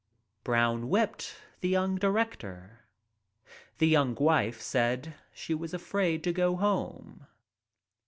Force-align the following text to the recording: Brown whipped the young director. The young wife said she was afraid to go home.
Brown 0.43 0.89
whipped 0.89 1.35
the 1.59 1.69
young 1.69 1.93
director. 1.95 2.85
The 3.77 3.87
young 3.87 4.15
wife 4.15 4.59
said 4.59 5.13
she 5.31 5.53
was 5.53 5.75
afraid 5.75 6.23
to 6.23 6.33
go 6.33 6.55
home. 6.55 7.27